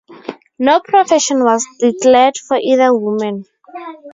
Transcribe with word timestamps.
No 0.57 0.79
profession 0.81 1.43
was 1.43 1.63
declared 1.79 2.35
for 2.35 2.57
either 2.57 2.91
woman. 2.91 3.45